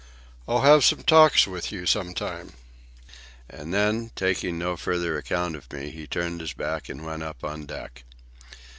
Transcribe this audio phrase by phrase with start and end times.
[0.47, 2.53] I'll have some talks with you some time."
[3.47, 7.43] And then, taking no further account of me, he turned his back and went up
[7.43, 8.03] on deck.